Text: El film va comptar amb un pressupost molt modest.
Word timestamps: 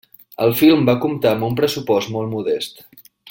El 0.45 0.53
film 0.61 0.87
va 0.89 0.95
comptar 1.03 1.35
amb 1.37 1.47
un 1.49 1.59
pressupost 1.61 2.13
molt 2.17 2.35
modest. 2.37 2.85